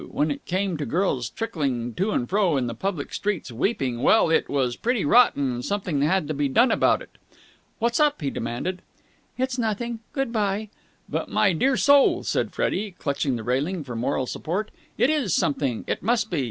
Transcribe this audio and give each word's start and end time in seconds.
When 0.09 0.31
it 0.31 0.45
came 0.45 0.77
to 0.77 0.85
girls 0.87 1.29
trickling 1.29 1.93
to 1.93 2.09
and 2.09 2.27
fro 2.27 2.57
in 2.57 2.65
the 2.65 2.73
public 2.73 3.13
streets, 3.13 3.51
weeping, 3.51 4.01
well, 4.01 4.31
it 4.31 4.49
was 4.49 4.75
pretty 4.75 5.05
rotten 5.05 5.51
and 5.53 5.63
something 5.63 6.01
had 6.01 6.27
to 6.27 6.33
be 6.33 6.49
done 6.49 6.71
about 6.71 7.03
it. 7.03 7.19
"What's 7.77 7.99
up?" 7.99 8.19
he 8.19 8.31
demanded. 8.31 8.81
"It's 9.37 9.59
nothing. 9.59 9.99
Good 10.11 10.31
bye." 10.33 10.69
"But, 11.07 11.29
my 11.29 11.53
dear 11.53 11.73
old 11.73 11.79
soul," 11.81 12.23
said 12.23 12.51
Freddie, 12.51 12.95
clutching 12.97 13.35
the 13.35 13.43
railing 13.43 13.83
for 13.83 13.95
moral 13.95 14.25
support, 14.25 14.71
"it 14.97 15.11
is 15.11 15.35
something. 15.35 15.83
It 15.85 16.01
must 16.01 16.31
be! 16.31 16.39